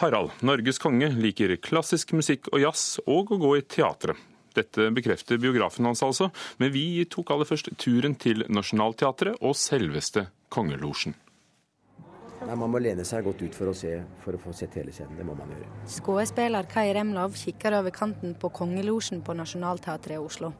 Harald, 0.00 0.30
Norges 0.40 0.78
konge, 0.80 1.10
liker 1.12 1.52
klassisk 1.60 2.14
musikk 2.16 2.46
og 2.54 2.62
jazz 2.62 3.02
og 3.04 3.34
å 3.34 3.36
gå 3.42 3.50
i 3.58 3.64
teatret. 3.68 4.16
Dette 4.56 4.86
bekrefter 4.96 5.36
biografen 5.38 5.84
hans 5.84 6.00
altså, 6.02 6.30
men 6.56 6.72
vi 6.72 7.04
tok 7.04 7.34
aller 7.34 7.44
først 7.44 7.68
turen 7.76 8.16
til 8.16 8.46
Nationaltheatret 8.48 9.44
og 9.44 9.52
selveste 9.60 10.24
kongelosjen. 10.48 11.12
Nei, 12.40 12.56
Man 12.56 12.72
må 12.72 12.80
lene 12.80 13.04
seg 13.04 13.28
godt 13.28 13.44
ut 13.44 13.54
for 13.54 13.74
å, 13.74 13.76
se, 13.76 13.92
for 14.24 14.38
å 14.38 14.40
få 14.40 14.56
sett 14.56 14.80
hele 14.80 14.96
scenen. 14.96 15.20
Det 15.20 15.28
må 15.28 15.36
man 15.36 15.52
gjøre. 15.52 15.68
Skuespiller 15.92 16.72
Kai 16.72 16.88
Remlov 16.96 17.36
kikker 17.36 17.76
over 17.82 17.92
kanten 17.92 18.32
på 18.40 18.48
kongelosjen 18.56 19.20
på 19.20 19.36
Nationaltheatret 19.36 20.16
i 20.16 20.24
Oslo. 20.24 20.54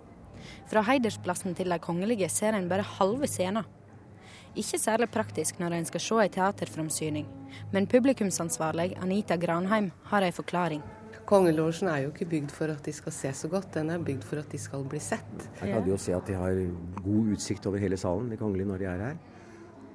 Fra 0.68 0.84
heidersplassen 0.84 1.56
til 1.56 1.72
de 1.72 1.80
kongelige 1.80 2.28
ser 2.28 2.60
en 2.60 2.68
bare 2.68 2.84
halve 2.98 3.28
scenen. 3.28 3.64
Ikke 4.58 4.78
særlig 4.82 5.06
praktisk 5.14 5.60
når 5.60 5.76
en 5.76 5.84
skal 5.86 6.02
se 6.02 6.16
ei 6.24 6.30
teaterframsyning, 6.34 7.26
men 7.70 7.86
publikumsansvarlig 7.86 8.96
Anita 8.98 9.36
Granheim 9.38 9.92
har 10.10 10.26
ei 10.26 10.32
forklaring. 10.34 10.82
Kongelosjen 11.30 11.86
er 11.88 12.00
jo 12.02 12.10
ikke 12.10 12.26
bygd 12.26 12.50
for 12.50 12.72
at 12.72 12.82
de 12.82 12.92
skal 12.92 13.14
se 13.14 13.30
så 13.38 13.48
godt, 13.48 13.68
den 13.76 13.92
er 13.94 14.02
bygd 14.02 14.24
for 14.26 14.42
at 14.42 14.50
de 14.50 14.58
skal 14.58 14.82
bli 14.82 14.98
sett. 14.98 15.44
Her 15.60 15.76
kan 15.76 15.84
de 15.84 15.92
jo 15.92 15.98
se 16.02 16.14
at 16.16 16.26
de 16.26 16.34
har 16.34 16.58
god 17.04 17.34
utsikt 17.36 17.68
over 17.70 17.78
hele 17.78 17.96
salen, 18.00 18.32
de 18.32 18.38
kongelige, 18.40 18.66
når 18.66 18.82
de 18.82 18.88
er 18.90 19.04
her. 19.04 19.20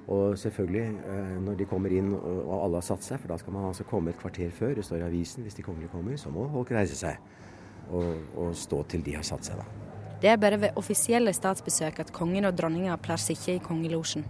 Og 0.08 0.38
selvfølgelig, 0.38 0.86
eh, 1.04 1.34
når 1.42 1.58
de 1.58 1.66
kommer 1.68 1.92
inn 1.92 2.14
og 2.14 2.54
alle 2.62 2.80
har 2.80 2.86
satt 2.86 3.04
seg, 3.04 3.20
for 3.20 3.28
da 3.28 3.36
skal 3.42 3.52
man 3.52 3.66
altså 3.68 3.84
komme 3.84 4.14
et 4.14 4.20
kvarter 4.20 4.54
før, 4.54 4.72
det 4.78 4.86
står 4.86 5.02
i 5.02 5.08
avisen 5.10 5.44
hvis 5.44 5.58
de 5.58 5.66
kongelige 5.66 5.92
kommer, 5.92 6.16
så 6.16 6.30
må 6.32 6.46
folk 6.52 6.70
reise 6.72 6.96
seg 6.96 7.18
og, 7.90 8.14
og 8.36 8.56
stå 8.56 8.80
til 8.88 9.04
de 9.04 9.18
har 9.18 9.26
satt 9.26 9.50
seg, 9.50 9.60
da. 9.60 9.66
Det 10.22 10.30
er 10.32 10.40
bare 10.40 10.56
ved 10.60 10.78
offisielle 10.80 11.32
statsbesøk 11.36 12.00
at 12.00 12.12
kongen 12.16 12.48
og 12.48 12.56
dronninga 12.56 12.96
pleier 12.96 13.20
sitte 13.20 13.58
i 13.58 13.60
kongelosjen. 13.60 14.24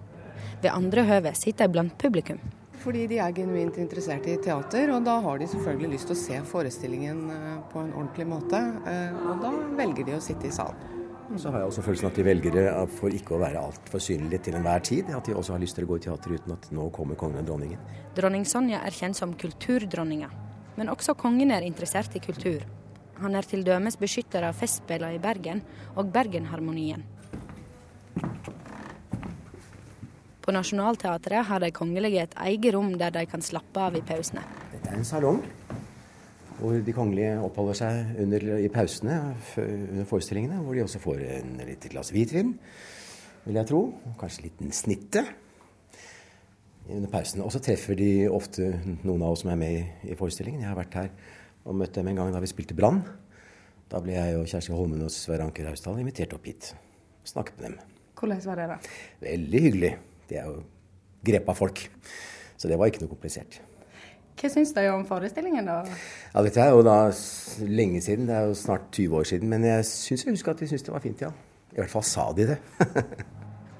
Ved 0.62 0.70
andre 0.72 1.04
høve 1.08 1.34
sitter 1.34 1.66
jeg 1.66 1.74
blant 1.76 1.96
publikum. 1.98 2.40
Fordi 2.82 3.06
de 3.10 3.18
er 3.18 3.32
genuint 3.34 3.78
interessert 3.82 4.26
i 4.30 4.36
teater, 4.38 4.92
og 4.94 5.06
da 5.06 5.16
har 5.24 5.40
de 5.40 5.48
selvfølgelig 5.50 5.94
lyst 5.96 6.06
til 6.10 6.14
å 6.14 6.20
se 6.20 6.42
forestillingen 6.46 7.24
eh, 7.34 7.48
på 7.72 7.80
en 7.82 7.94
ordentlig 7.96 8.28
måte. 8.30 8.60
eh, 8.86 9.16
Og 9.26 9.40
da 9.42 9.50
velger 9.80 10.06
de 10.06 10.14
å 10.18 10.22
sitte 10.22 10.46
i 10.46 10.54
salen. 10.54 10.92
Så 11.34 11.50
har 11.50 11.64
jeg 11.64 11.72
også 11.72 11.82
følelsen 11.82 12.06
at 12.06 12.14
de 12.14 12.22
velger 12.22 12.52
det 12.54 12.66
for 12.94 13.10
ikke 13.10 13.34
å 13.34 13.40
være 13.42 13.58
altfor 13.58 13.98
synlige 13.98 14.44
til 14.46 14.54
enhver 14.54 14.84
tid. 14.86 15.08
At 15.10 15.26
de 15.26 15.34
også 15.34 15.56
har 15.56 15.58
lyst 15.58 15.74
til 15.74 15.82
å 15.82 15.90
gå 15.90 15.96
i 15.98 16.04
teater 16.04 16.36
uten 16.36 16.54
at 16.54 16.68
nå 16.70 16.86
kommer 16.94 17.18
kongen 17.18 17.40
og 17.40 17.48
dronningen. 17.48 17.80
Dronning 18.14 18.46
Sonja 18.46 18.84
er 18.86 18.94
kjent 18.94 19.18
som 19.18 19.34
kulturdronninga, 19.34 20.30
men 20.76 20.92
også 20.92 21.16
kongen 21.18 21.50
er 21.50 21.66
interessert 21.66 22.14
i 22.14 22.22
kultur. 22.22 22.62
Han 23.18 23.34
er 23.34 23.42
til 23.48 23.64
dømes 23.66 23.98
beskytter 23.98 24.46
av 24.46 24.54
Festspillene 24.54 25.16
i 25.16 25.18
Bergen 25.18 25.64
og 25.96 26.12
Bergenharmonien. 26.14 27.02
På 30.46 30.54
Nationaltheatret 30.54 31.48
har 31.48 31.58
de 31.58 31.72
kongelige 31.74 32.22
et 32.22 32.34
eget 32.38 32.74
rom 32.76 32.92
der 32.94 33.10
de 33.10 33.24
kan 33.26 33.42
slappe 33.42 33.82
av 33.82 33.96
i 33.98 34.02
pausene. 34.06 34.44
Dette 34.70 34.92
er 34.92 35.00
en 35.00 35.08
salong 35.08 35.40
hvor 36.60 36.76
de 36.80 36.92
kongelige 36.94 37.34
oppholder 37.42 37.76
seg 37.76 38.20
under, 38.22 38.44
i 38.62 38.68
pausene 38.72 39.16
under 39.58 40.06
forestillingene. 40.08 40.60
Hvor 40.62 40.78
de 40.78 40.84
også 40.86 41.02
får 41.02 41.24
en 41.34 41.58
lite 41.66 41.90
glass 41.92 42.12
hvitvin, 42.14 42.54
vil 43.44 43.58
jeg 43.58 43.68
tro. 43.72 43.82
og 43.90 44.14
Kanskje 44.22 44.44
en 44.44 44.46
liten 44.46 44.72
snitte 44.72 45.24
under 46.94 47.10
pausen. 47.10 47.42
Og 47.42 47.52
så 47.52 47.60
treffer 47.60 47.98
de 47.98 48.10
ofte 48.30 48.70
noen 49.02 49.26
av 49.26 49.34
oss 49.34 49.42
som 49.44 49.52
er 49.52 49.60
med 49.60 49.76
i, 49.82 49.84
i 50.14 50.16
forestillingen. 50.16 50.62
Jeg 50.62 50.70
har 50.70 50.78
vært 50.78 50.98
her 51.02 51.12
og 51.66 51.76
møtt 51.82 51.98
dem 51.98 52.08
en 52.14 52.22
gang 52.22 52.32
da 52.32 52.40
vi 52.40 52.54
spilte 52.54 52.78
Brann. 52.78 53.02
Da 53.90 53.98
ble 54.02 54.14
jeg 54.14 54.38
og 54.38 54.46
Kjersti 54.46 54.78
Holmen 54.78 55.02
og 55.02 55.12
Sverre 55.14 55.50
Anker 55.50 55.68
Hausdal 55.68 55.98
invitert 56.00 56.38
opp 56.38 56.46
hit. 56.46 56.72
Snakket 57.26 57.58
med 57.58 57.72
dem. 57.72 57.96
Hvordan 58.16 58.46
var 58.46 58.62
det, 58.62 58.68
da? 58.70 58.84
Veldig 59.26 59.66
hyggelig. 59.66 59.96
De 60.30 60.38
er 60.40 60.50
jo 60.50 60.60
grepa 61.26 61.54
folk. 61.56 61.86
Så 62.56 62.68
det 62.70 62.78
var 62.78 62.90
ikke 62.90 63.04
noe 63.04 63.12
komplisert. 63.12 63.60
Hva 64.36 64.50
syns 64.52 64.74
du 64.76 64.82
om 64.92 65.04
forestillingen, 65.08 65.64
da? 65.64 65.78
Ja, 66.34 66.42
Dette 66.44 66.60
er 66.60 66.74
jo 66.76 66.82
da 66.84 66.96
lenge 67.64 68.02
siden, 68.04 68.26
det 68.28 68.34
er 68.36 68.50
jo 68.50 68.56
snart 68.58 68.90
20 68.92 69.16
år 69.16 69.28
siden. 69.30 69.48
Men 69.48 69.64
jeg 69.64 69.86
syns 69.88 70.26
jeg 70.26 70.36
husker 70.36 70.52
at 70.52 70.60
de 70.60 70.68
syntes 70.68 70.84
det 70.84 70.92
var 70.92 71.04
fint, 71.04 71.24
ja. 71.24 71.30
I 71.72 71.80
hvert 71.80 71.92
fall 71.92 72.04
sa 72.04 72.26
de 72.36 72.50
det. 72.52 72.58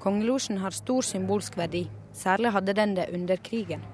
Kongelosjen 0.03 0.57
har 0.61 0.73
stor 0.73 1.05
symbolsk 1.05 1.57
verdi. 1.57 1.83
Særlig 2.13 2.51
hadde 2.55 2.73
den 2.73 2.95
det 2.97 3.07
under 3.13 3.37
krigen. 3.43 3.85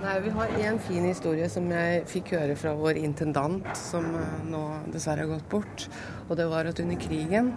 Nei, 0.00 0.20
Vi 0.20 0.30
har 0.32 0.48
en 0.64 0.78
fin 0.80 1.04
historie 1.04 1.48
som 1.52 1.66
jeg 1.72 2.04
fikk 2.08 2.30
høre 2.32 2.54
fra 2.56 2.70
vår 2.76 2.96
intendant, 3.02 3.66
som 3.76 4.06
eh, 4.16 4.38
nå 4.48 4.62
dessverre 4.88 5.26
har 5.26 5.34
gått 5.34 5.50
bort. 5.52 5.84
Og 6.30 6.38
det 6.38 6.46
var 6.48 6.70
at 6.70 6.80
under 6.80 6.96
krigen 7.00 7.50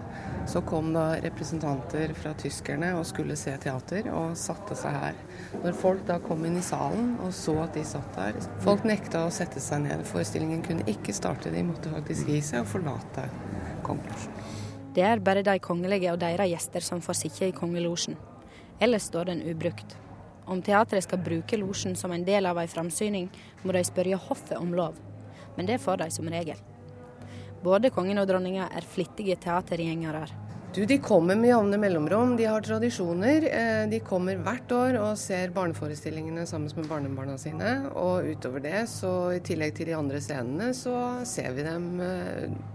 så 0.49 0.59
kom 0.67 0.91
da 0.91 1.05
representanter 1.23 2.11
fra 2.17 2.33
tyskerne 2.35 2.91
og 2.97 3.05
skulle 3.07 3.37
se 3.39 3.53
teater, 3.63 4.09
og 4.11 4.35
satte 4.39 4.75
seg 4.75 4.97
her. 4.97 5.23
Når 5.63 5.79
folk 5.79 6.03
da 6.09 6.19
kom 6.23 6.43
inn 6.43 6.59
i 6.59 6.65
salen 6.65 7.13
og 7.23 7.31
så 7.37 7.55
at 7.63 7.79
de 7.79 7.85
satt 7.87 8.11
der 8.17 8.41
Folk 8.65 8.83
nekta 8.87 9.23
å 9.23 9.31
sette 9.31 9.63
seg 9.63 9.85
ned. 9.87 10.03
Forestillingen 10.11 10.65
kunne 10.67 10.87
ikke 10.91 11.15
starte, 11.15 11.53
de 11.53 11.63
måtte 11.63 11.95
faktisk 11.95 12.27
gi 12.27 12.43
seg 12.43 12.65
og 12.65 12.71
forlate 12.75 13.29
kongelosjen. 13.87 14.35
Det 14.93 15.07
er 15.07 15.23
bare 15.23 15.47
de 15.47 15.55
kongelige 15.63 16.11
og 16.11 16.19
deres 16.21 16.51
gjester 16.51 16.91
som 16.91 17.01
får 17.01 17.23
sitte 17.23 17.47
i 17.47 17.55
kongelosjen. 17.55 18.19
Ellers 18.83 19.07
står 19.07 19.31
den 19.31 19.45
ubrukt. 19.47 20.02
Om 20.45 20.61
teatret 20.61 21.05
skal 21.05 21.21
bruke 21.23 21.57
losjen 21.59 21.95
som 21.95 22.11
en 22.11 22.25
del 22.27 22.45
av 22.49 22.59
ei 22.59 22.67
framsyning, 22.67 23.29
må 23.63 23.75
de 23.75 23.83
spørre 23.87 24.19
hoffet 24.29 24.57
om 24.59 24.73
lov. 24.75 24.99
Men 25.55 25.69
det 25.69 25.81
får 25.81 26.01
de 26.03 26.09
som 26.11 26.29
regel. 26.29 26.59
Både 27.63 27.93
kongen 27.95 28.19
og 28.19 28.27
dronninga 28.27 28.67
er 28.75 28.83
flittige 28.83 29.37
teatergjengere. 29.39 30.25
Du, 30.73 30.81
De 30.89 30.97
kommer 30.97 31.37
med 31.37 31.51
jevne 31.51 31.77
mellomrom. 31.77 32.33
De 32.35 32.47
har 32.49 32.63
tradisjoner. 32.65 33.45
Eh, 33.45 33.83
De 33.91 33.99
kommer 34.01 34.39
hvert 34.41 34.71
år 34.73 34.97
og 34.97 35.19
ser 35.21 35.53
barneforestillingene 35.53 36.47
sammen 36.49 36.73
med 36.75 36.89
barnebarna 36.89 37.37
sine. 37.37 37.75
Og 37.93 38.25
utover 38.33 38.65
det, 38.65 38.87
så 38.89 39.35
i 39.37 39.39
tillegg 39.45 39.75
til 39.77 39.91
de 39.91 39.95
andre 39.99 40.19
scenene, 40.19 40.73
så 40.73 41.21
ser 41.29 41.53
vi 41.53 41.67
dem 41.67 42.01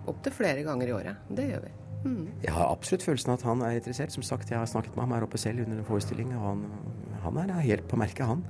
opptil 0.07 0.33
flere 0.33 0.63
ganger 0.63 0.89
i 0.89 0.97
året. 1.01 1.27
Det 1.29 1.51
gjør 1.51 1.67
vi. 1.67 1.75
Mm. 2.05 2.29
Jeg 2.45 2.55
har 2.55 2.71
absolutt 2.71 3.03
følelsen 3.03 3.33
av 3.33 3.41
at 3.41 3.47
han 3.49 3.63
er 3.67 3.81
interessert. 3.81 4.15
Som 4.15 4.23
sagt, 4.23 4.51
jeg 4.53 4.61
har 4.61 4.71
snakket 4.71 4.95
med 4.95 5.05
ham 5.05 5.17
her 5.17 5.27
oppe 5.27 5.41
selv 5.43 5.65
under 5.67 5.81
en 5.83 5.89
forestilling, 5.89 6.31
og 6.39 6.45
han, 6.45 6.65
han 7.37 7.51
er 7.51 7.67
helt 7.67 7.89
på 7.89 7.99
merket, 8.01 8.27
han. 8.27 8.45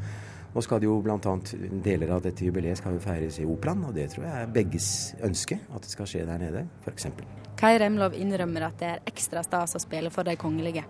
Nå 0.54 0.62
skal 0.64 0.80
det 0.80 0.88
jo 0.88 0.96
bl.a. 1.04 1.18
deler 1.84 2.14
av 2.14 2.22
dette 2.24 2.46
jubileet 2.46 2.80
skal 2.80 2.96
jo 2.96 3.02
feires 3.02 3.36
i 3.42 3.44
Operaen, 3.46 3.84
og 3.84 3.92
det 3.94 4.08
tror 4.14 4.24
jeg 4.24 4.44
er 4.44 4.54
begges 4.54 4.88
ønske 5.26 5.58
at 5.68 5.84
det 5.84 5.92
skal 5.92 6.08
skje 6.08 6.24
der 6.28 6.40
nede, 6.40 6.64
f.eks. 6.86 7.10
Kai 7.58 7.74
Remlov 7.82 8.14
innrømmer 8.14 8.68
at 8.68 8.80
det 8.80 8.88
er 8.88 9.04
ekstra 9.10 9.42
stas 9.44 9.74
å 9.76 9.82
spille 9.82 10.10
for 10.14 10.26
de 10.26 10.36
kongelige, 10.40 10.84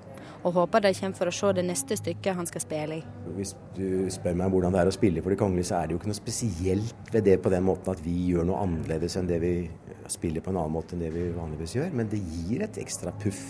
og 0.44 0.54
håper 0.54 0.84
de 0.84 0.92
kommer 0.94 1.18
for 1.18 1.30
å 1.30 1.34
se 1.34 1.50
det 1.56 1.64
neste 1.66 1.96
stykket 1.98 2.38
han 2.38 2.46
skal 2.46 2.62
spille 2.62 3.00
i. 3.00 3.02
Hvis 3.34 3.56
du 3.74 4.06
spør 4.14 4.38
meg 4.38 4.52
hvordan 4.52 4.76
det 4.76 4.82
er 4.84 4.92
å 4.92 4.94
spille 4.94 5.24
for 5.24 5.34
de 5.34 5.40
kongelige, 5.40 5.70
så 5.72 5.80
er 5.80 5.88
det 5.88 5.96
jo 5.96 6.02
ikke 6.02 6.12
noe 6.12 6.20
spesielt 6.20 7.12
ved 7.12 7.26
det 7.26 7.38
på 7.42 7.52
den 7.52 7.66
måten 7.66 7.92
at 7.92 8.04
vi 8.04 8.14
gjør 8.30 8.46
noe 8.48 8.62
annerledes 8.62 9.18
enn 9.18 9.30
det 9.30 9.40
vi 9.42 9.52
spiller 10.08 10.44
på 10.44 10.52
en 10.52 10.60
annen 10.60 10.76
måte 10.76 10.94
enn 10.94 11.02
det 11.02 11.10
vi 11.16 11.26
vanligvis 11.34 11.76
gjør. 11.80 11.92
Men 11.98 12.12
det 12.12 12.20
gir 12.20 12.64
et 12.64 12.80
ekstra 12.84 13.12
puff. 13.24 13.42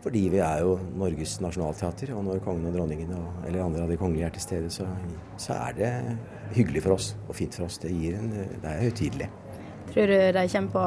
Fordi 0.00 0.22
vi 0.32 0.38
er 0.40 0.62
jo 0.64 0.78
Norges 0.96 1.34
nasjonalteater, 1.44 2.14
og 2.16 2.24
når 2.24 2.40
kongen 2.44 2.70
og 2.70 2.76
dronningen 2.78 3.12
og, 3.18 3.42
eller 3.46 3.66
andre 3.66 3.84
av 3.84 3.90
de 3.92 3.98
kongelige 4.00 4.30
er 4.30 4.34
til 4.36 4.44
stede, 4.46 4.70
så, 4.72 4.86
så 5.36 5.58
er 5.58 5.76
det 5.76 5.90
hyggelig 6.56 6.86
for 6.86 6.96
oss 6.96 7.12
og 7.26 7.36
fint 7.36 7.58
for 7.58 7.68
oss. 7.68 7.76
Det, 7.82 7.92
gir 7.92 8.16
en, 8.16 8.32
det 8.32 8.64
er 8.64 8.84
høytidelig. 8.86 9.28
Tror 9.90 10.06
du 10.08 10.18
de 10.38 10.44
kommer 10.54 10.72
på 10.72 10.84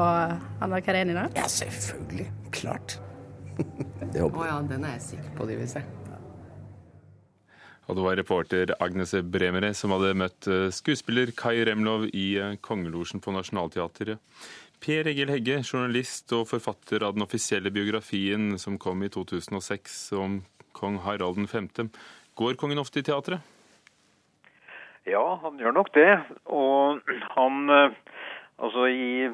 Anna 0.64 0.80
Karenina? 0.82 1.28
Ja, 1.36 1.46
selvfølgelig. 1.46 2.26
Klart. 2.54 2.96
det 4.12 4.18
Å 4.18 4.26
håper 4.26 4.40
jeg. 4.40 4.50
ja, 4.50 4.56
den 4.72 4.88
er 4.88 4.96
jeg 4.96 5.06
sikker 5.12 5.36
på 5.38 5.46
de 5.50 5.60
vil 5.60 5.70
se. 5.70 5.84
Og 7.84 7.98
det 7.98 8.04
var 8.06 8.16
reporter 8.16 8.72
Agnes 8.80 9.12
Bremere 9.28 9.74
som 9.76 9.92
hadde 9.92 10.14
møtt 10.16 10.48
eh, 10.48 10.70
skuespiller 10.72 11.34
Kai 11.36 11.58
Remlov 11.68 12.06
i 12.16 12.30
eh, 12.40 12.56
kongelosjen 12.64 13.20
på 13.20 13.34
Nationaltheatret. 13.36 14.18
Per 14.84 15.08
Egil 15.08 15.30
Hegge, 15.32 15.62
journalist 15.64 16.32
og 16.36 16.50
forfatter 16.50 17.06
av 17.06 17.14
den 17.16 17.24
offisielle 17.24 17.70
biografien 17.72 18.58
som 18.60 18.74
kom 18.76 19.00
i 19.00 19.08
2006 19.08 19.94
om 20.20 20.42
kong 20.76 20.98
Harald 21.06 21.40
5. 21.48 21.88
Går 22.36 22.58
kongen 22.60 22.82
ofte 22.82 23.00
i 23.00 23.06
teatret? 23.06 23.40
Ja, 25.08 25.22
han 25.40 25.56
gjør 25.56 25.72
nok 25.78 25.88
det. 25.96 26.10
Og 26.52 27.00
han 27.36 27.70
eh, 27.72 27.96
Altså 28.54 28.84
i 28.86 29.30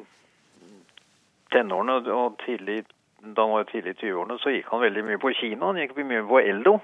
tenårene 1.53 1.99
og 2.09 2.39
tidlig 2.41 2.79
da 3.21 3.43
han 3.43 3.51
var 3.53 3.67
tidlig 3.69 3.91
i 3.93 3.99
20-årene, 4.07 4.39
så 4.41 4.49
gikk 4.49 4.71
han 4.71 4.81
veldig 4.81 5.03
mye 5.05 5.19
på 5.21 5.29
kino. 5.37 5.67
Han 5.67 5.77
gikk 5.77 5.99
mye 5.99 6.23
på 6.25 6.39
Eldo. 6.41 6.79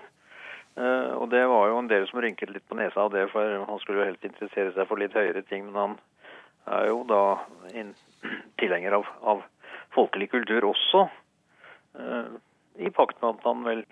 Eh, 0.78 1.14
og 1.18 1.32
det 1.32 1.42
var 1.50 1.72
jo 1.72 1.80
en 1.80 1.90
del 1.90 2.06
som 2.12 2.22
rynket 2.22 2.52
litt 2.54 2.68
på 2.70 2.78
nesa 2.78 3.08
av 3.08 3.16
det, 3.16 3.24
for 3.32 3.64
han 3.64 3.82
skulle 3.82 4.04
jo 4.04 4.10
helst 4.12 4.28
interessere 4.28 4.76
seg 4.76 4.86
for 4.92 5.02
litt 5.02 5.18
høyere 5.18 5.42
ting. 5.48 5.66
Men 5.72 5.80
han 5.82 5.96
er 6.68 6.90
jo 6.92 7.04
da 7.08 7.22
en 7.78 7.94
tilhenger 8.60 8.98
av, 9.00 9.08
av 9.22 9.44
folkelig 9.96 10.32
kultur 10.34 10.70
også. 10.72 11.08
eh, 12.00 12.34
I 12.88 12.92
pakt 12.94 13.22
med 13.22 13.38
at 13.38 13.48
han 13.48 13.64
vel 13.66 13.86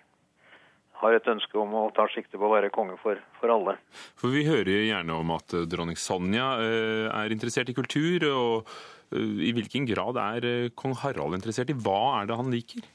har 1.02 1.16
et 1.16 1.28
ønske 1.28 1.60
om 1.60 1.74
å 1.76 1.86
ta 1.96 2.06
sikte 2.14 2.40
på 2.40 2.48
å 2.48 2.54
være 2.54 2.72
konge 2.74 2.96
for, 3.02 3.20
for 3.40 3.52
alle. 3.52 3.76
For 4.20 4.32
vi 4.32 4.46
hører 4.48 4.86
gjerne 4.88 5.18
om 5.20 5.34
at 5.36 5.56
eh, 5.56 5.68
dronning 5.70 6.00
Sonja 6.00 6.56
eh, 6.64 7.08
er 7.12 7.36
interessert 7.36 7.72
i 7.72 7.78
kultur, 7.78 8.28
og 8.32 8.76
eh, 9.12 9.48
i 9.50 9.54
hvilken 9.56 9.88
grad 9.90 10.20
er 10.22 10.50
eh, 10.50 10.74
kong 10.76 10.96
Harald 11.04 11.38
interessert 11.38 11.72
i? 11.74 11.78
Hva 11.78 12.22
er 12.22 12.30
det 12.32 12.40
han 12.40 12.54
liker? 12.54 12.88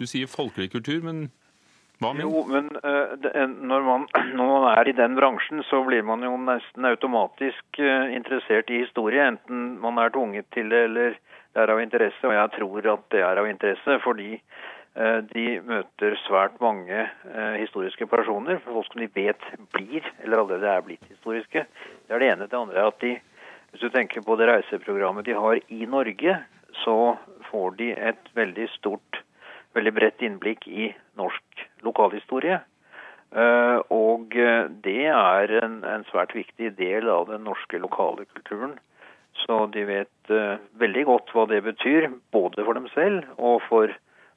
Du 0.00 0.08
sier 0.10 0.30
folkelig 0.30 0.72
kultur, 0.72 1.04
men? 1.04 1.26
Jo, 2.02 2.44
men 2.48 2.68
uh, 2.82 3.14
når, 3.46 3.82
man, 3.86 4.06
når, 4.38 4.46
man, 4.50 4.66
er 4.72 4.88
i 4.88 4.96
den 4.96 5.14
bransjen, 5.16 5.62
så 5.68 5.82
blir 5.86 6.02
man 6.02 6.24
jo 6.26 6.34
nesten 6.40 6.88
automatisk 6.88 7.80
uh, 7.80 8.10
interessert 8.14 8.70
i 8.70 8.82
historie. 8.82 9.22
Enten 9.22 9.78
man 9.82 9.98
er 10.02 10.12
tvunget 10.14 10.50
til 10.54 10.72
det 10.72 10.84
eller 10.90 11.18
det 11.54 11.62
er 11.62 11.70
av 11.70 11.82
interesse. 11.82 12.26
Og 12.26 12.34
jeg 12.34 12.54
tror 12.58 12.88
at 12.96 13.04
det 13.14 13.22
er 13.22 13.42
av 13.42 13.50
interesse 13.50 13.98
fordi 14.02 14.32
uh, 14.34 15.20
de 15.30 15.46
møter 15.62 16.18
svært 16.26 16.58
mange 16.64 17.06
historiske 17.60 18.08
personer. 18.10 18.58
Folk 18.66 18.90
som 18.90 19.04
de 19.04 19.10
vet 19.14 19.46
blir, 19.76 20.02
eller 20.24 20.42
allerede 20.42 20.72
er 20.74 20.88
blitt 20.88 21.06
historiske. 21.12 21.66
Det 22.08 22.16
er 22.16 22.24
det 22.24 22.32
ene. 22.32 22.50
Det 22.50 22.58
andre 22.58 22.82
er 22.82 22.90
at 22.90 22.98
de, 23.04 23.14
hvis 23.70 23.86
du 23.86 23.94
tenker 23.94 24.26
på 24.26 24.36
det 24.40 24.50
reiseprogrammet 24.50 25.30
de 25.30 25.38
har 25.38 25.62
i 25.70 25.86
Norge, 25.86 26.40
så 26.82 26.98
får 27.52 27.78
de 27.78 27.92
et 27.94 28.34
veldig 28.34 28.66
stort 28.74 29.22
veldig 29.74 29.94
bredt 29.94 30.22
innblikk 30.22 30.66
i 30.70 30.90
norsk 31.18 31.64
lokalhistorie. 31.84 32.60
Eh, 33.34 33.78
og 33.90 34.34
eh, 34.38 34.66
det 34.84 35.06
er 35.10 35.54
en, 35.62 35.80
en, 35.82 36.04
svært 36.10 36.36
viktig 36.36 36.76
del 36.78 37.08
av 37.10 37.26
den 37.32 37.46
norske 37.48 37.80
lokale 37.82 38.28
kulturen. 38.30 38.76
Så 39.44 39.64
de 39.74 39.82
vet 39.82 40.30
uh, 40.30 40.60
veldig 40.78 41.02
godt 41.08 41.32
hva 41.34 41.42
det 41.50 41.58
betyr, 41.66 42.06
både 42.32 42.62
for 42.62 42.78
dem 42.78 42.84
selv 42.92 43.24
og 43.34 43.64
for, 43.66 43.90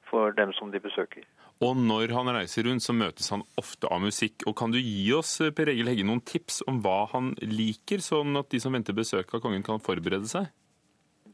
for 0.10 0.34
dem 0.34 0.50
som 0.58 0.72
de 0.74 0.82
besøker. 0.82 1.22
Og 1.62 1.78
når 1.78 2.16
han 2.18 2.32
reiser 2.34 2.66
rundt, 2.66 2.82
så 2.82 2.96
møtes 2.98 3.30
han 3.30 3.44
ofte 3.62 3.90
av 3.94 4.02
musikk. 4.02 4.48
Og 4.50 4.58
Kan 4.58 4.74
du 4.74 4.80
gi 4.82 5.06
oss 5.14 5.38
Per 5.54 5.70
Egil 5.70 5.94
Hegge, 5.94 6.06
noen 6.10 6.24
tips 6.26 6.64
om 6.70 6.82
hva 6.82 7.04
han 7.14 7.36
liker, 7.46 8.02
sånn 8.02 8.42
at 8.42 8.50
de 8.50 8.62
som 8.62 8.74
venter 8.74 8.98
besøk 8.98 9.38
av 9.38 9.46
kongen 9.46 9.66
kan 9.66 9.82
forberede 9.86 10.30
seg? 10.34 10.50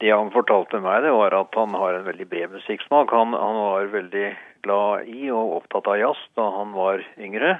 Det 0.04 0.12
han 0.12 0.34
fortalte 0.36 0.82
meg, 0.84 1.06
det 1.06 1.14
var 1.16 1.32
at 1.38 1.54
han 1.56 1.76
har 1.80 1.96
en 1.96 2.04
veldig 2.04 2.26
bred 2.28 2.52
musikksmak. 2.52 3.12
Han, 3.16 3.32
han, 3.40 3.56
var 3.56 3.86
veldig 3.94 4.26
glad 4.66 5.08
i 5.08 5.30
og 5.32 5.62
opptatt 5.62 5.88
av 5.94 6.00
jazz 6.02 6.24
da 6.36 6.48
han 6.58 6.74
var 6.76 7.06
yngre. 7.16 7.54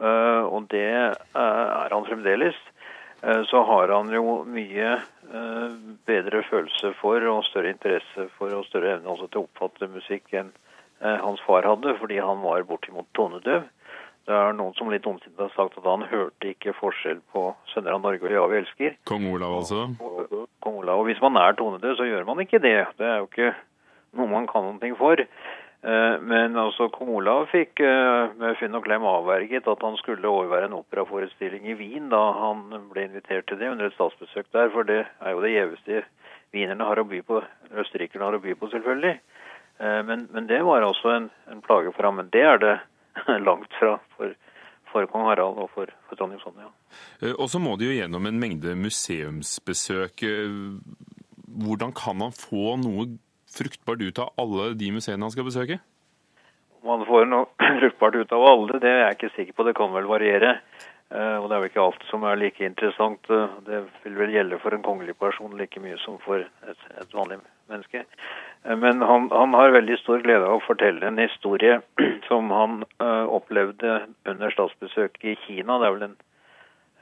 Uh, 0.00 0.48
og 0.48 0.70
det 0.72 0.88
uh, 0.88 1.66
er 1.82 1.92
han 1.92 2.06
fremdeles. 2.08 2.56
Uh, 3.20 3.42
så 3.50 3.60
har 3.68 3.92
han 3.92 4.08
jo 4.14 4.40
mye 4.48 4.96
bedre 6.08 6.40
følelse 6.48 6.94
for 7.02 7.20
og 7.28 7.42
større 7.44 7.74
interesse 7.74 8.24
for 8.38 8.54
og 8.56 8.64
større 8.64 8.94
evne 8.94 9.10
også 9.12 9.26
til 9.28 9.42
å 9.42 9.44
oppfatte 9.44 9.90
musikk 9.92 10.32
enn 10.32 10.54
hans 11.04 11.42
far 11.44 11.68
hadde, 11.68 11.92
fordi 11.98 12.16
han 12.16 12.40
var 12.40 12.64
bortimot 12.64 13.04
tonedøv. 13.12 13.66
Det 14.24 14.32
er 14.32 14.56
noen 14.56 14.72
som 14.80 14.88
litt 14.88 15.04
omsider 15.04 15.44
har 15.44 15.52
sagt 15.52 15.76
at 15.76 15.84
han 15.84 16.06
hørte 16.08 16.48
ikke 16.54 16.72
forskjell 16.80 17.20
på 17.32 17.50
'Sønner 17.68 17.98
av 17.98 18.00
Norge' 18.06 18.24
og 18.24 18.32
'Ja, 18.32 18.46
vi 18.48 18.58
elsker'. 18.62 18.96
Kong 19.04 19.28
Olav 19.34 19.58
altså? 19.60 19.84
Kong 20.68 20.82
Ola. 20.82 20.98
Og 21.00 21.08
hvis 21.08 21.22
man 21.24 21.40
er 21.40 21.56
tonedød, 21.56 21.96
så 21.96 22.04
gjør 22.04 22.28
man 22.28 22.44
ikke 22.44 22.60
det. 22.60 22.76
Det 23.00 23.08
er 23.08 23.22
jo 23.22 23.30
ikke 23.30 23.54
noe 24.18 24.28
man 24.28 24.48
kan 24.50 24.68
noe 24.68 24.92
for. 25.00 25.24
Eh, 25.78 26.16
men 26.20 26.58
altså, 26.58 26.88
kong 26.90 27.12
Olav 27.20 27.46
fikk 27.52 27.80
eh, 27.86 28.34
med 28.36 28.56
Finn 28.58 28.74
og 28.74 28.82
Klem 28.84 29.04
avverget 29.06 29.68
at 29.70 29.84
han 29.86 29.96
skulle 30.00 30.26
overvære 30.26 30.66
en 30.66 30.80
operaforestilling 30.80 31.68
i 31.70 31.76
Wien 31.78 32.08
da 32.10 32.22
han 32.34 32.64
ble 32.90 33.04
invitert 33.06 33.46
til 33.46 33.60
det 33.60 33.70
under 33.70 33.86
et 33.86 33.94
statsbesøk 33.94 34.48
der, 34.56 34.72
for 34.74 34.88
det 34.88 35.04
er 35.06 35.36
jo 35.36 35.44
det 35.44 35.52
gjeveste 35.54 36.02
wienerne 36.56 36.88
har 36.88 36.98
å 36.98 37.06
by 37.06 37.20
på, 37.28 37.44
østerrikerne 37.78 38.26
har 38.26 38.38
å 38.40 38.42
by 38.42 38.56
på, 38.58 38.72
selvfølgelig. 38.74 39.14
Eh, 39.78 40.00
men, 40.10 40.26
men 40.34 40.50
det 40.50 40.64
var 40.66 40.82
altså 40.82 41.14
en, 41.14 41.30
en 41.52 41.62
plage 41.62 41.94
for 41.94 42.08
ham. 42.08 42.18
Men 42.18 42.32
det 42.34 42.42
er 42.42 42.58
det 42.64 42.76
langt 43.48 43.78
fra 43.78 44.00
for, 44.16 44.34
for 44.92 45.06
kong 45.10 45.26
Harald 45.28 45.60
og 45.62 45.70
for, 45.74 45.90
for 46.08 46.18
dronning 46.18 46.40
Sonja. 46.42 46.70
Eh, 47.22 47.34
og 47.34 47.48
så 47.52 47.60
må 47.62 47.76
de 47.78 47.88
jo 47.88 47.96
gjennom 47.96 48.28
en 48.28 48.40
mengde 48.40 48.74
museumsbesøk. 48.78 50.24
Eh, 50.26 50.58
hvordan 51.62 51.94
kan 51.96 52.24
han 52.24 52.34
få 52.36 52.76
noe 52.82 53.08
fruktbart 53.48 54.04
ut 54.04 54.20
av 54.22 54.34
alle 54.40 54.72
de 54.78 54.92
museene 54.94 55.24
han 55.24 55.34
skal 55.34 55.48
besøke? 55.48 55.80
Om 56.82 56.92
han 56.94 57.06
får 57.08 57.26
noe 57.30 57.48
fruktbart 57.80 58.20
ut 58.20 58.36
av 58.36 58.46
alle, 58.52 58.80
det 58.82 58.92
er 58.92 59.02
jeg 59.04 59.18
ikke 59.18 59.34
sikker 59.36 59.58
på. 59.58 59.68
Det 59.68 59.76
kan 59.78 59.94
vel 59.96 60.10
variere. 60.10 60.58
Eh, 61.08 61.36
og 61.40 61.48
det 61.48 61.56
er 61.56 61.62
vel 61.62 61.70
ikke 61.72 61.84
alt 61.84 62.08
som 62.10 62.26
er 62.28 62.40
like 62.40 62.64
interessant. 62.64 63.30
Det 63.66 63.84
vil 64.04 64.18
vel 64.20 64.34
gjelde 64.36 64.60
for 64.62 64.76
en 64.76 64.84
kongelig 64.86 65.16
person 65.20 65.56
like 65.58 65.80
mye 65.82 65.98
som 66.04 66.20
for 66.24 66.44
et, 66.44 66.90
et 67.00 67.16
vanlig 67.16 67.40
menneske. 67.72 68.04
Eh, 68.64 68.76
men 68.76 69.02
han, 69.02 69.30
han, 69.30 69.54
har 69.54 69.76
veldig 69.76 69.98
stor 70.02 70.22
glede 70.24 70.46
av 70.46 70.58
å 70.58 70.66
fortelle 70.66 71.06
en 71.06 71.20
historie 71.22 71.80
som 72.28 72.50
han 72.54 72.82
uh, 73.02 73.26
opplevde 73.38 74.02
under 74.28 74.54
statsbesøket 74.54 75.32
i 75.32 75.38
Kina. 75.46 75.78
Det 75.78 75.88
er 75.88 75.96
vel 75.96 76.06
en 76.10 76.18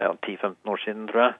ja, 0.00 0.12
10-15 0.12 0.72
år 0.72 0.82
siden, 0.84 1.08
tror 1.10 1.24
jeg. 1.26 1.36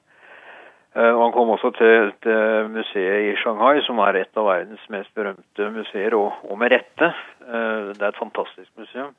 Uh, 0.97 1.13
han 1.21 1.35
kom 1.37 1.53
også 1.53 1.73
til, 1.77 2.13
til 2.25 2.71
museet 2.73 3.31
i 3.31 3.35
Shanghai, 3.43 3.83
som 3.85 4.01
er 4.05 4.23
et 4.23 4.41
av 4.41 4.49
verdens 4.49 4.87
mest 4.93 5.13
berømte 5.19 5.71
museer, 5.75 6.17
og, 6.17 6.33
og 6.49 6.63
med 6.63 6.73
rette. 6.73 7.13
Uh, 7.45 7.93
det 7.93 8.01
er 8.01 8.13
et 8.15 8.23
fantastisk 8.23 8.73
museum. 8.81 9.13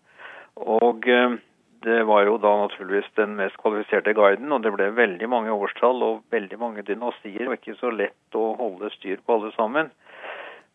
Og 0.57 1.05
det 1.83 2.03
var 2.03 2.25
jo 2.25 2.37
da 2.41 2.51
naturligvis 2.63 3.09
den 3.19 3.35
mest 3.37 3.57
kvalifiserte 3.61 4.13
guiden, 4.17 4.51
og 4.51 4.63
det 4.63 4.73
ble 4.73 4.89
veldig 4.97 5.29
mange 5.29 5.53
årstall 5.53 6.03
og 6.05 6.23
veldig 6.33 6.59
mange 6.59 6.83
dynastier, 6.87 7.47
og 7.47 7.57
ikke 7.57 7.77
så 7.79 7.91
lett 7.93 8.37
å 8.37 8.49
holde 8.59 8.89
styr 8.95 9.21
på 9.23 9.37
alle 9.37 9.51
sammen. 9.55 9.91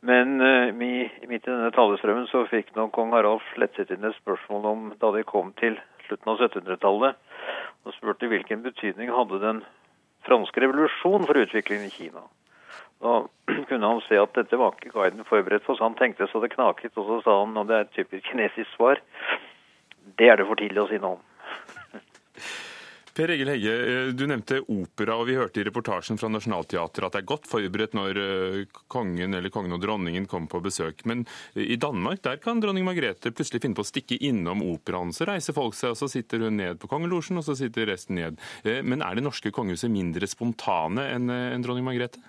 Men 0.03 0.41
uh, 0.43 0.75
midt 0.75 1.15
i 1.23 1.41
denne 1.47 1.71
talestrømmen 1.75 2.27
så 2.31 2.45
fikk 2.51 2.73
nå 2.77 2.89
kong 2.95 3.15
Harald 3.15 3.43
slettet 3.53 3.93
inn 3.95 4.07
et 4.07 4.19
spørsmål 4.19 4.67
om 4.73 4.89
da 5.03 5.13
de 5.15 5.23
kom 5.27 5.53
til 5.61 5.79
slutten 6.09 6.33
av 6.33 6.43
1700-tallet, 6.43 7.19
og 7.83 7.97
spurte 7.97 8.31
hvilken 8.31 8.63
betydning 8.67 9.11
hadde 9.15 9.43
den 9.43 9.63
franske 10.27 10.63
revolusjon 10.63 11.27
for 11.27 11.39
utviklingen 11.39 11.87
i 11.91 11.95
Kina. 11.95 12.27
Da 13.03 13.23
kunne 13.69 13.95
han 13.95 14.03
se 14.09 14.19
at 14.19 14.35
dette 14.39 14.59
var 14.59 14.75
ikke 14.77 14.95
guiden 14.95 15.27
forberedt 15.27 15.67
for, 15.67 15.79
så 15.79 15.89
han 15.89 15.99
tenkte 15.99 16.31
så 16.31 16.43
det 16.43 16.55
knaket, 16.55 16.95
og 16.97 17.09
så 17.09 17.23
sa 17.25 17.39
han, 17.45 17.57
og 17.59 17.71
det 17.71 17.79
er 17.79 17.87
et 17.87 17.97
typisk 17.97 18.27
kinesisk 18.31 18.71
svar, 18.77 19.03
det 20.19 20.29
er 20.29 20.41
det 20.41 20.49
for 20.49 20.61
tidlig 20.61 20.85
å 20.85 20.91
si 20.91 21.01
noe 21.03 21.19
om. 21.19 21.23
Per 23.13 23.29
Egil 23.29 23.51
Hegge, 23.53 23.73
eh, 23.77 24.11
du 24.17 24.23
nevnte 24.25 24.63
opera, 24.73 25.19
og 25.21 25.27
vi 25.29 25.35
hørte 25.37 25.61
i 25.61 25.67
reportasjen 25.67 26.17
fra 26.17 26.31
Nationaltheatret 26.33 27.05
at 27.05 27.17
det 27.17 27.21
er 27.21 27.29
godt 27.29 27.49
forberedt 27.51 27.97
når 27.99 28.21
eh, 28.23 28.79
kongen 28.93 29.37
eller 29.37 29.53
kongen 29.53 29.77
og 29.77 29.83
dronningen 29.83 30.25
kommer 30.31 30.49
på 30.49 30.63
besøk. 30.65 31.05
Men 31.09 31.27
eh, 31.53 31.75
i 31.75 31.77
Danmark 31.77 32.23
der 32.25 32.41
kan 32.41 32.63
dronning 32.63 32.87
Margrethe 32.89 33.35
plutselig 33.37 33.61
finne 33.61 33.77
på 33.77 33.85
å 33.85 33.91
stikke 33.91 34.17
innom 34.17 34.65
operaen. 34.65 35.13
Så 35.13 35.29
reiser 35.29 35.57
folk 35.57 35.77
seg, 35.77 35.93
og 35.93 36.01
så 36.01 36.09
sitter 36.09 36.47
hun 36.47 36.57
ned 36.57 36.81
på 36.81 36.89
kongelosjen, 36.89 37.37
og 37.37 37.45
så 37.45 37.59
sitter 37.59 37.91
resten 37.93 38.17
ned. 38.17 38.41
Men 38.65 39.05
er 39.05 39.19
det 39.19 39.27
norske 39.27 39.53
kongehuset 39.53 39.93
mindre 39.93 40.29
spontane 40.31 41.05
enn 41.13 41.65
dronning 41.65 41.85
Margrethe? 41.85 42.23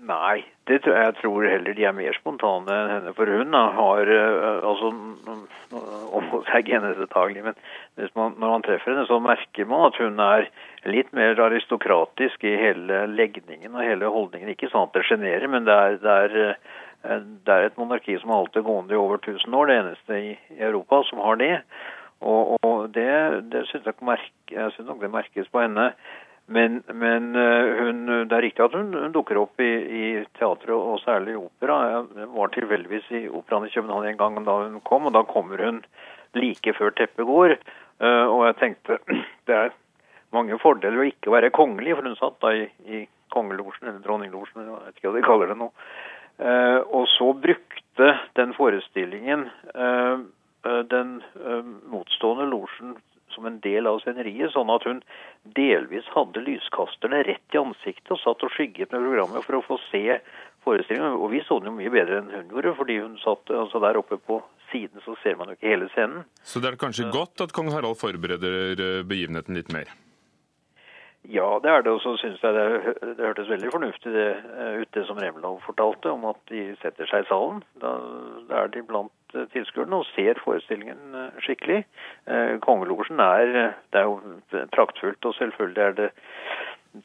Nei, 0.00 0.40
det, 0.64 0.78
jeg 0.88 1.14
tror 1.18 1.44
heller 1.44 1.74
de 1.76 1.84
er 1.84 1.92
mer 1.92 2.14
spontane 2.16 2.72
enn 2.72 2.92
henne. 2.94 3.12
For 3.16 3.28
hun 3.28 3.52
har 3.52 4.10
altså 4.64 4.92
oppholdshygienetagelig, 6.16 7.42
men 7.44 7.58
man, 8.16 8.32
når 8.40 8.54
man 8.54 8.64
treffer 8.64 8.94
henne, 8.94 9.04
så 9.10 9.18
merker 9.20 9.68
man 9.68 9.90
at 9.90 9.98
hun 10.00 10.22
er 10.24 10.48
litt 10.88 11.12
mer 11.16 11.40
aristokratisk 11.44 12.46
i 12.48 12.54
hele 12.56 13.02
legningen 13.12 13.76
og 13.76 13.84
hele 13.84 14.08
holdningen. 14.14 14.54
Ikke 14.54 14.70
sånn 14.72 14.88
at 14.88 14.96
det 14.96 15.04
sjenerer, 15.10 15.46
men 15.52 15.68
det 15.68 15.76
er, 15.76 15.98
det, 16.00 16.16
er, 16.24 16.56
eh, 17.04 17.28
det 17.44 17.56
er, 17.58 17.68
et 17.68 17.78
monarki 17.80 18.16
som 18.22 18.32
har 18.32 18.42
holdt 18.44 18.56
det 18.56 18.64
gående 18.70 18.96
i 18.96 19.00
over 19.00 19.20
1000 19.20 19.60
år, 19.60 19.68
det 19.68 19.78
eneste 19.82 20.22
i, 20.30 20.32
Europa 20.56 21.02
som 21.10 21.20
har 21.26 21.40
det. 21.44 21.54
Og, 22.20 22.56
og 22.64 22.88
det, 22.96 23.12
det 23.52 23.66
syns 23.68 23.86
jeg, 23.88 24.18
jeg 24.52 24.88
nok 24.88 25.04
det 25.04 25.12
merkes 25.12 25.52
på 25.52 25.62
henne. 25.64 25.90
Men, 26.50 26.82
men 26.92 27.36
eh, 27.38 27.76
hun, 27.78 28.06
det 28.26 28.34
er 28.34 28.42
riktig 28.42 28.64
at 28.64 28.72
hun, 28.74 28.88
hun 28.90 29.12
dukker 29.14 29.38
opp 29.38 29.60
i, 29.62 29.70
i 29.70 30.06
teatret, 30.34 30.72
og 30.74 30.98
særlig 31.04 31.36
i 31.36 31.38
opera. 31.38 31.76
Jeg 31.92 32.26
var 32.34 32.50
tilfeldigvis 32.50 33.10
i 33.14 33.20
operaen 33.28 33.68
i 33.68 33.70
København 33.70 34.08
en 34.08 34.18
gang 34.18 34.40
da 34.48 34.56
hun 34.64 34.80
kom, 34.82 35.06
og 35.06 35.14
da 35.14 35.22
kommer 35.30 35.62
hun 35.62 35.78
like 36.34 36.74
før 36.74 36.90
teppet 36.98 37.28
går. 37.28 37.54
Eh, 37.54 38.24
og 38.26 38.42
jeg 38.48 38.58
tenkte 38.64 38.98
det 39.46 39.58
er 39.60 39.70
mange 40.34 40.58
fordeler 40.62 40.98
ved 40.98 41.12
ikke 41.12 41.30
å 41.30 41.36
være 41.36 41.52
kongelig, 41.54 41.94
for 41.94 42.10
hun 42.10 42.18
satt 42.18 42.42
da 42.42 42.52
i, 42.58 42.66
i 42.98 43.04
kongelosjen, 43.30 43.86
eller 43.86 44.02
dronninglosjen, 44.02 44.66
jeg 44.66 44.74
vet 44.88 44.98
ikke 44.98 45.06
hva 45.12 45.20
de 45.20 45.26
kaller 45.28 45.52
det 45.52 45.58
nå. 45.60 45.70
Eh, 46.42 46.80
og 46.82 47.06
så 47.14 47.30
brukte 47.46 48.10
den 48.40 48.56
forestillingen 48.58 49.46
den 50.90 51.10
motstående 51.88 52.46
losjen 52.50 52.94
som 53.34 53.46
en 53.48 53.58
del 53.64 53.88
av 53.90 54.00
sceneriet, 54.02 54.52
sånn 54.54 54.70
at 54.72 54.86
hun 54.88 55.02
delvis 55.56 56.08
hadde 56.14 56.42
lyskasterne 56.44 57.22
rett 57.28 57.56
i 57.56 57.60
ansiktet 57.60 58.12
og 58.14 58.20
satt 58.22 58.44
og 58.46 58.52
skygget 58.54 58.92
med 58.92 59.06
programmet 59.06 59.46
for 59.46 59.58
å 59.58 59.64
få 59.66 59.78
se 59.88 60.18
forestillingen. 60.64 61.18
Og 61.18 61.30
vi 61.34 61.42
så 61.46 61.60
den 61.60 61.72
jo 61.72 61.78
mye 61.78 61.92
bedre 61.94 62.20
enn 62.20 62.30
hun 62.34 62.52
gjorde, 62.54 62.76
fordi 62.80 63.00
hun 63.00 63.16
satt 63.22 63.52
altså 63.54 63.82
der 63.82 64.00
oppe 64.00 64.20
på 64.20 64.42
siden, 64.70 65.02
så 65.04 65.16
ser 65.22 65.38
man 65.38 65.50
jo 65.50 65.58
ikke 65.58 65.72
hele 65.72 65.90
scenen. 65.94 66.28
Så 66.46 66.62
det 66.62 66.70
er 66.70 66.78
kanskje 66.80 67.08
ja. 67.08 67.14
godt 67.14 67.42
at 67.46 67.56
kong 67.56 67.72
Harald 67.74 67.98
forbereder 68.00 68.78
eh, 68.78 69.02
begivenheten 69.06 69.58
litt 69.58 69.72
mer? 69.74 69.90
Ja, 71.28 71.58
det 71.60 71.68
er 71.68 71.82
det. 71.84 71.92
Og 71.92 72.00
så 72.00 72.14
syns 72.20 72.40
jeg 72.40 72.56
det, 72.56 72.94
det, 73.02 73.18
hørtes 73.20 73.50
veldig 73.50 73.72
fornuftig 73.74 74.12
det, 74.14 74.28
eh, 74.54 74.82
ut 74.84 74.92
det 74.96 75.06
som 75.08 75.18
Remlov 75.20 75.58
fortalte, 75.66 76.12
om 76.14 76.28
at 76.30 76.40
de 76.52 76.70
setter 76.80 77.10
seg 77.10 77.26
i 77.26 77.30
salen. 77.32 77.64
Da, 77.82 77.96
er 78.62 78.70
de 78.72 78.84
blant 78.86 79.12
Eh, 79.12 79.19
tilskuerne 79.52 80.00
og 80.00 80.08
ser 80.14 80.40
forestillingen 80.44 81.16
eh, 81.16 81.40
skikkelig. 81.44 81.84
Eh, 82.26 82.56
kongelosjen 82.64 83.22
er, 83.24 83.54
det 83.92 84.02
er 84.02 84.08
jo 84.08 84.18
praktfullt, 84.74 85.24
og 85.24 85.36
selvfølgelig 85.38 85.84
er 85.86 85.96
det 85.98 86.10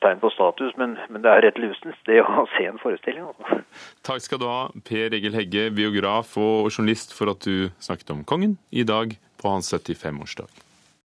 tegn 0.01 0.21
på 0.21 0.31
status, 0.33 0.73
men, 0.81 0.97
men 1.13 1.21
det 1.21 1.31
er 1.31 1.43
rett 1.45 1.59
lusens 1.61 1.97
det 2.09 2.21
å 2.23 2.47
se 2.55 2.65
en 2.65 2.81
forestilling. 2.81 3.29
Altså. 3.29 3.61
Takk 4.07 4.25
skal 4.25 4.41
du 4.41 4.47
ha, 4.49 4.61
Per 4.87 5.13
Egil 5.13 5.37
Hegge, 5.37 5.67
biograf 5.77 6.33
og 6.41 6.71
journalist, 6.71 7.13
for 7.17 7.35
at 7.35 7.45
du 7.45 7.69
snakket 7.77 8.15
om 8.15 8.25
kongen 8.27 8.57
i 8.71 8.87
dag 8.87 9.13
på 9.41 9.51
hans 9.51 9.69
75-årsdag. 9.73 10.64